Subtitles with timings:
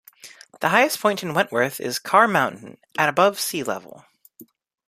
[0.61, 4.03] The highest point in Wentworth is Carr Mountain, at above sea level.